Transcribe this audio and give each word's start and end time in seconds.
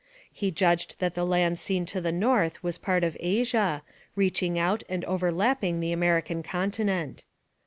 He 0.33 0.49
judged 0.49 0.95
that 0.97 1.13
the 1.13 1.23
land 1.23 1.59
seen 1.59 1.85
to 1.85 2.01
the 2.01 2.11
north 2.11 2.63
was 2.63 2.79
part 2.79 3.03
of 3.03 3.15
Asia, 3.19 3.83
reaching 4.15 4.57
out 4.57 4.81
and 4.89 5.05
overlapping 5.05 5.79
the 5.79 5.91
American 5.93 6.41
continent. 6.41 7.23